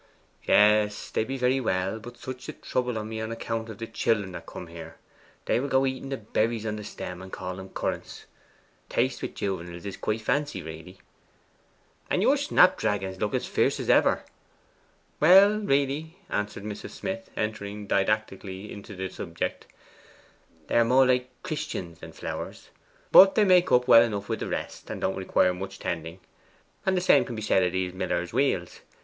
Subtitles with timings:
[0.47, 3.85] 'Yes, they be very well, but such a trouble to me on account of the
[3.85, 4.97] children that come here.
[5.45, 8.25] They will go eating the berries on the stem, and call 'em currants.
[8.89, 10.97] Taste wi' junivals is quite fancy, really.'
[12.09, 14.23] 'And your snapdragons look as fierce as ever.'
[15.19, 16.89] 'Well, really,' answered Mrs.
[16.89, 19.67] Smith, entering didactically into the subject,
[20.65, 22.71] 'they are more like Christians than flowers.
[23.11, 26.21] But they make up well enough wi' the rest, and don't require much tending.
[26.87, 28.79] And the same can be said o' these miller's wheels.